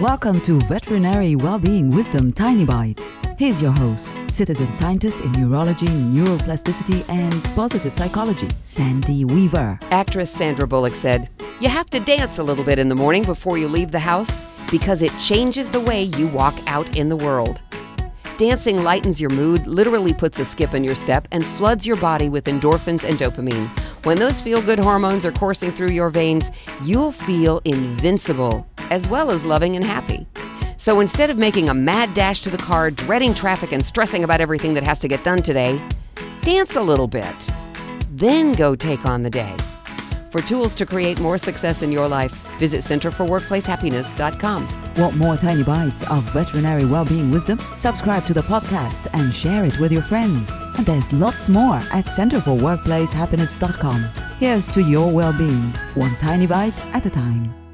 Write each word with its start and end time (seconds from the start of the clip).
Welcome 0.00 0.40
to 0.42 0.60
Veterinary 0.60 1.34
Wellbeing 1.34 1.90
Wisdom 1.90 2.32
Tiny 2.32 2.64
Bites. 2.64 3.18
Here's 3.36 3.60
your 3.60 3.72
host, 3.72 4.16
citizen 4.28 4.70
scientist 4.70 5.20
in 5.22 5.32
neurology, 5.32 5.88
neuroplasticity, 5.88 7.04
and 7.08 7.42
positive 7.56 7.96
psychology, 7.96 8.48
Sandy 8.62 9.24
Weaver. 9.24 9.76
Actress 9.90 10.30
Sandra 10.30 10.68
Bullock 10.68 10.94
said, 10.94 11.28
You 11.58 11.68
have 11.68 11.90
to 11.90 11.98
dance 11.98 12.38
a 12.38 12.44
little 12.44 12.64
bit 12.64 12.78
in 12.78 12.88
the 12.88 12.94
morning 12.94 13.24
before 13.24 13.58
you 13.58 13.66
leave 13.66 13.90
the 13.90 13.98
house 13.98 14.40
because 14.70 15.02
it 15.02 15.10
changes 15.18 15.68
the 15.68 15.80
way 15.80 16.04
you 16.04 16.28
walk 16.28 16.54
out 16.68 16.96
in 16.96 17.08
the 17.08 17.16
world. 17.16 17.60
Dancing 18.36 18.84
lightens 18.84 19.20
your 19.20 19.30
mood, 19.30 19.66
literally 19.66 20.14
puts 20.14 20.38
a 20.38 20.44
skip 20.44 20.74
in 20.74 20.84
your 20.84 20.94
step, 20.94 21.26
and 21.32 21.44
floods 21.44 21.84
your 21.84 21.96
body 21.96 22.28
with 22.28 22.44
endorphins 22.44 23.02
and 23.02 23.18
dopamine. 23.18 23.66
When 24.04 24.20
those 24.20 24.40
feel 24.40 24.62
good 24.62 24.78
hormones 24.78 25.26
are 25.26 25.32
coursing 25.32 25.72
through 25.72 25.90
your 25.90 26.08
veins, 26.08 26.52
you'll 26.84 27.10
feel 27.10 27.60
invincible, 27.64 28.64
as 28.90 29.08
well 29.08 29.30
as 29.30 29.44
loving 29.44 29.76
and 29.76 29.84
happy. 29.84 30.26
So 30.76 31.00
instead 31.00 31.30
of 31.30 31.38
making 31.38 31.68
a 31.68 31.74
mad 31.74 32.14
dash 32.14 32.40
to 32.40 32.50
the 32.50 32.58
car, 32.58 32.90
dreading 32.90 33.34
traffic, 33.34 33.72
and 33.72 33.84
stressing 33.84 34.24
about 34.24 34.40
everything 34.40 34.74
that 34.74 34.84
has 34.84 35.00
to 35.00 35.08
get 35.08 35.24
done 35.24 35.42
today, 35.42 35.80
dance 36.42 36.76
a 36.76 36.82
little 36.82 37.08
bit. 37.08 37.50
Then 38.12 38.52
go 38.52 38.74
take 38.74 39.04
on 39.04 39.22
the 39.22 39.30
day. 39.30 39.54
For 40.30 40.40
tools 40.42 40.74
to 40.76 40.84
create 40.86 41.20
more 41.20 41.38
success 41.38 41.82
in 41.82 41.90
your 41.90 42.06
life, 42.06 42.32
visit 42.58 42.82
centerforworkplacehappiness.com. 42.82 44.68
Want 44.96 45.16
more 45.16 45.36
tiny 45.36 45.62
bites 45.62 46.08
of 46.10 46.24
veterinary 46.32 46.84
well-being 46.84 47.30
wisdom? 47.30 47.58
Subscribe 47.76 48.26
to 48.26 48.34
the 48.34 48.42
podcast 48.42 49.06
and 49.14 49.32
share 49.32 49.64
it 49.64 49.78
with 49.78 49.92
your 49.92 50.02
friends. 50.02 50.56
And 50.76 50.84
there's 50.84 51.12
lots 51.12 51.48
more 51.48 51.76
at 51.76 52.06
centerforworkplacehappiness.com. 52.06 54.02
Here's 54.38 54.66
to 54.68 54.82
your 54.82 55.10
well-being, 55.12 55.72
one 55.94 56.14
tiny 56.16 56.46
bite 56.46 56.76
at 56.94 57.06
a 57.06 57.10
time. 57.10 57.67